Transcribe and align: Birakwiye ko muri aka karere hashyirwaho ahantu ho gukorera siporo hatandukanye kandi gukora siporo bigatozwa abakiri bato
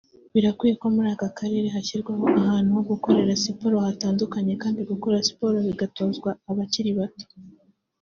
Birakwiye 0.33 0.73
ko 0.81 0.87
muri 0.95 1.07
aka 1.15 1.29
karere 1.37 1.67
hashyirwaho 1.75 2.25
ahantu 2.41 2.69
ho 2.75 2.81
gukorera 2.91 3.39
siporo 3.43 3.75
hatandukanye 3.87 4.53
kandi 4.63 4.79
gukora 4.91 5.17
siporo 5.27 5.57
bigatozwa 5.67 6.29
abakiri 6.51 6.91
bato 6.99 7.25